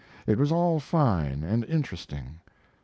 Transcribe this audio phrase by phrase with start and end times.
[0.25, 2.39] It was all fine and interesting.